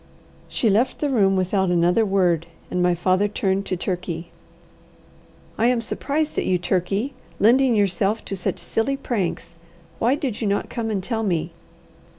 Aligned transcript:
She 0.49 0.67
left 0.67 0.97
the 0.97 1.11
room 1.11 1.35
without 1.35 1.69
another 1.69 2.03
word, 2.03 2.47
and 2.71 2.81
my 2.81 2.95
father 2.95 3.27
turned 3.27 3.67
to 3.67 3.77
Turkey. 3.77 4.31
"I 5.59 5.67
am 5.67 5.79
surprised 5.79 6.39
at 6.39 6.45
you, 6.45 6.57
Turkey, 6.57 7.13
lending 7.37 7.75
yourself 7.75 8.25
to 8.25 8.35
such 8.35 8.57
silly 8.57 8.97
pranks. 8.97 9.59
Why 9.99 10.15
did 10.15 10.41
you 10.41 10.47
not 10.47 10.71
come 10.71 10.89
and 10.89 11.03
tell 11.03 11.21
me." 11.21 11.51